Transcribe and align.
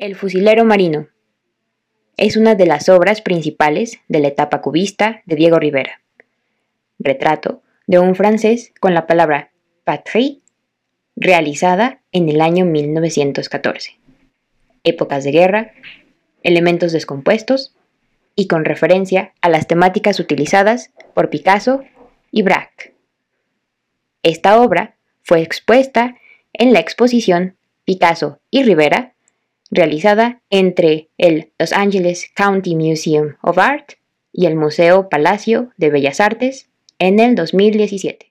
El 0.00 0.16
fusilero 0.16 0.64
marino 0.64 1.08
es 2.16 2.38
una 2.38 2.54
de 2.54 2.64
las 2.64 2.88
obras 2.88 3.20
principales 3.20 3.98
de 4.08 4.20
la 4.20 4.28
etapa 4.28 4.62
cubista 4.62 5.20
de 5.26 5.36
Diego 5.36 5.58
Rivera. 5.58 6.00
Retrato 6.98 7.60
de 7.86 7.98
un 7.98 8.14
francés 8.14 8.72
con 8.80 8.94
la 8.94 9.06
palabra 9.06 9.50
patrie, 9.84 10.40
realizada 11.16 12.00
en 12.12 12.30
el 12.30 12.40
año 12.40 12.64
1914. 12.64 13.98
Épocas 14.84 15.22
de 15.22 15.32
guerra, 15.32 15.72
elementos 16.42 16.92
descompuestos 16.92 17.76
y 18.34 18.46
con 18.46 18.64
referencia 18.64 19.34
a 19.42 19.50
las 19.50 19.66
temáticas 19.66 20.18
utilizadas 20.18 20.92
por 21.12 21.28
Picasso 21.28 21.84
y 22.30 22.40
Braque. 22.40 22.94
Esta 24.22 24.62
obra 24.62 24.96
fue 25.22 25.42
expuesta 25.42 26.16
en 26.54 26.72
la 26.72 26.80
exposición 26.80 27.58
Picasso 27.84 28.40
y 28.50 28.62
Rivera 28.62 29.12
realizada 29.70 30.42
entre 30.50 31.10
el 31.18 31.52
Los 31.58 31.72
Angeles 31.72 32.30
County 32.34 32.76
Museum 32.76 33.36
of 33.42 33.58
Art 33.58 33.92
y 34.32 34.46
el 34.46 34.56
Museo 34.56 35.08
Palacio 35.08 35.70
de 35.76 35.90
Bellas 35.90 36.20
Artes 36.20 36.70
en 36.98 37.18
el 37.20 37.34
2017. 37.34 38.29